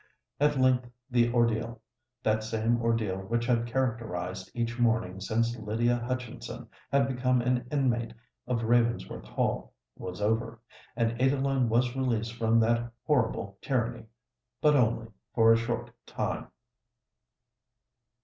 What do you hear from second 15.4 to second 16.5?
a short time.